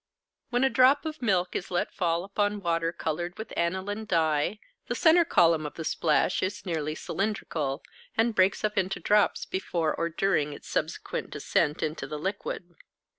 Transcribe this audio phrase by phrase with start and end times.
[0.49, 4.95] When a drop of milk is let fall upon water coloured with aniline dye, the
[4.95, 7.83] centre column of the splash is nearly cylindrical,
[8.17, 12.73] and breaks up into drops before or during its subsequent descent into the liquid.